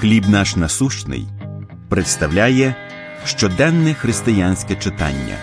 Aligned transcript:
Хліб 0.00 0.28
наш 0.28 0.56
насущний 0.56 1.26
представляє 1.88 2.74
щоденне 3.24 3.94
християнське 3.94 4.76
читання. 4.76 5.36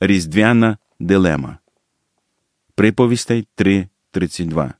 Різдвяна 0.00 0.78
дилема. 1.00 1.58
Приповістей 2.74 3.46
3.32. 3.58 4.72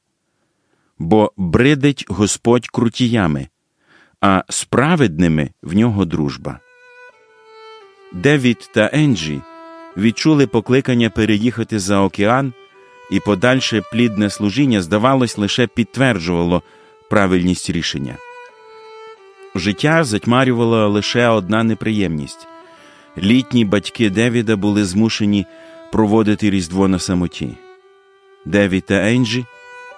Бо 0.99 1.33
бридить 1.37 2.05
Господь 2.09 2.69
крутіями, 2.69 3.49
а 4.21 4.45
справедними 4.49 5.51
в 5.63 5.75
нього 5.75 6.05
дружба. 6.05 6.61
Девід 8.13 8.71
та 8.75 8.91
Енджі 8.93 9.41
відчули 9.97 10.47
покликання 10.47 11.11
переїхати 11.11 11.79
за 11.79 12.01
океан, 12.01 12.53
і 13.11 13.21
подальше 13.21 13.83
плідне 13.93 14.31
служіння, 14.31 14.83
здавалось, 14.83 15.39
лише 15.39 15.67
підтверджувало 15.67 16.63
правильність 17.11 17.71
рішення. 17.71 18.17
Життя 19.55 20.05
затьмарювала 20.05 20.87
лише 20.87 21.29
одна 21.29 21.63
неприємність 21.63 22.47
літні 23.19 23.65
батьки 23.65 24.11
Девіда 24.11 24.57
були 24.57 24.85
змушені 24.85 25.47
проводити 25.93 26.51
Різдво 26.51 26.89
на 26.89 26.99
самоті. 26.99 27.51
Девід 28.45 28.85
та 28.85 28.95
Енджі 28.95 29.45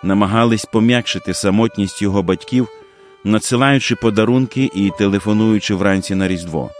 намагались 0.02 0.64
пом'якшити 0.64 1.34
самотність 1.34 2.02
його 2.02 2.22
батьків, 2.22 2.68
надсилаючи 3.24 3.96
подарунки 3.96 4.70
і 4.74 4.90
телефонуючи 4.98 5.74
вранці 5.74 6.14
на 6.14 6.28
Різдво. 6.28 6.70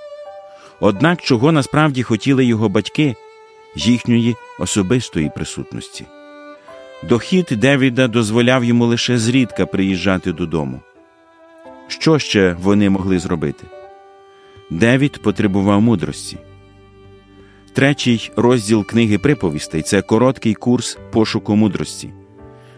Однак 0.81 1.23
чого 1.23 1.53
насправді 1.53 2.03
хотіли 2.03 2.45
його 2.45 2.69
батьки 2.69 3.15
їхньої 3.77 4.37
особистої 4.59 5.31
присутності. 5.35 6.07
Дохід 7.09 7.47
Девіда 7.51 8.09
дозволяв 8.09 8.65
йому 8.65 8.87
лише 8.87 9.19
зрідка 9.19 9.67
приїжджати 9.67 10.33
додому. 10.33 10.81
Що 11.89 12.19
ще 12.19 12.57
вони 12.63 12.91
могли 12.91 13.19
зробити? 13.19 13.65
Девід 14.71 15.23
потребував 15.23 15.83
мудрості. 15.83 16.37
Третій 17.73 18.31
розділ 18.37 18.87
книги 18.87 19.19
приповістей 19.19 19.83
це 19.83 20.03
короткий 20.03 20.55
курс 20.55 20.99
пошуку 21.13 21.57
мудрості. 21.57 22.11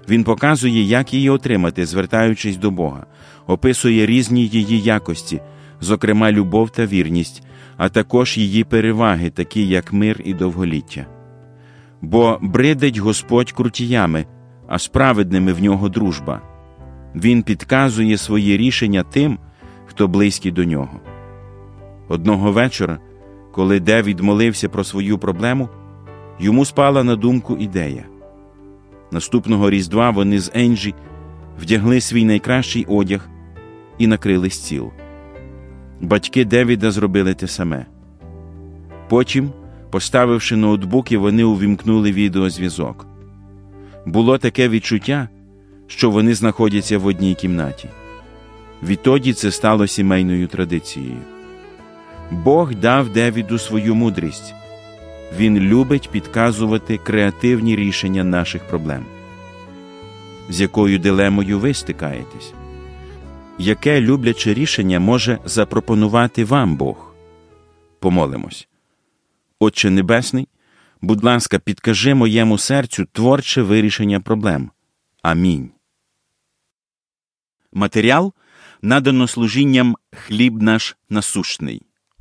Він 0.09 0.25
показує, 0.25 0.83
як 0.83 1.15
її 1.15 1.31
отримати, 1.31 1.87
звертаючись 1.87 2.57
до 2.57 2.71
Бога, 2.71 3.07
описує 3.47 4.07
різні 4.07 4.47
її 4.47 4.81
якості, 4.81 5.41
зокрема 5.81 6.33
любов 6.33 6.71
та 6.71 6.87
вірність, 6.87 7.43
а 7.77 7.89
також 7.89 8.39
її 8.39 8.65
переваги, 8.65 9.31
такі 9.31 9.69
як 9.69 9.93
мир 9.93 10.21
і 10.25 10.35
довголіття. 10.35 11.07
Бо 12.05 12.39
бридить 12.43 12.99
Господь 12.99 13.53
крутіями, 13.53 14.27
а 14.69 14.79
справедними 14.79 15.53
в 15.53 15.63
нього 15.63 15.89
дружба. 15.89 16.41
Він 17.15 17.43
підказує 17.43 18.17
свої 18.17 18.57
рішення 18.57 19.03
тим, 19.03 19.39
хто 19.87 20.09
близький 20.09 20.53
до 20.53 20.65
нього. 20.65 21.01
Одного 22.09 22.53
вечора, 22.53 22.99
коли 23.53 23.81
Девід 23.81 24.21
молився 24.21 24.69
про 24.69 24.85
свою 24.85 25.19
проблему, 25.19 25.69
йому 26.41 26.65
спала 26.65 27.05
на 27.05 27.17
думку 27.17 27.57
ідея. 27.57 28.05
Наступного 29.11 29.71
різдва 29.71 30.11
вони 30.11 30.41
з 30.41 30.51
Енджі 30.55 30.95
вдягли 31.61 32.01
свій 32.01 32.25
найкращий 32.25 32.85
одяг 32.89 33.29
і 33.99 34.07
накрили 34.07 34.51
стіл. 34.51 34.91
Батьки 36.01 36.45
Девіда 36.45 36.91
зробили 36.91 37.35
те 37.35 37.49
саме. 37.49 37.87
Потім, 39.09 39.53
поставивши 39.95 40.57
ноутбуки, 40.57 41.19
вони 41.19 41.45
увімкнули 41.45 42.13
відеозв'язок. 42.13 43.07
Було 44.07 44.39
таке 44.39 44.69
відчуття, 44.69 45.29
що 45.87 46.11
вони 46.11 46.35
знаходяться 46.35 46.99
в 46.99 47.07
одній 47.07 47.35
кімнаті. 47.35 47.89
Відтоді 48.83 49.33
це 49.33 49.51
стало 49.51 49.87
сімейною 49.87 50.47
традицією. 50.47 51.19
Бог 52.31 52.75
дав 52.75 53.09
Девіду 53.09 53.59
свою 53.59 53.95
мудрість. 53.95 54.55
Він 55.39 55.59
любить 55.59 56.11
підказувати 56.11 56.97
креативні 56.97 57.77
рішення 57.77 58.25
наших 58.25 58.63
проблем. 58.63 59.05
З 60.49 60.61
якою 60.61 60.99
дилемою 60.99 61.59
ви 61.59 61.75
стикаєтесь? 61.75 62.53
Яке 63.59 64.01
любляче 64.01 64.55
рішення 64.55 65.01
може 65.01 65.39
запропонувати 65.45 66.45
вам 66.45 66.77
Бог? 66.77 67.15
Помолимось. 68.01 68.69
Отче 69.65 69.91
Небесний, 69.91 70.49
будь 71.01 71.25
ласка, 71.25 71.59
підкажи 71.59 72.15
моєму 72.15 72.59
серцю 72.59 73.07
творче 73.13 73.63
вирішення 73.63 74.21
проблем. 74.21 74.71
Амінь. 75.23 75.71
Матеріал 77.73 78.33
надано 78.83 79.29
служінням 79.29 79.97
хліб 80.13 80.63
наш 80.63 80.97
насущний. 81.09 81.83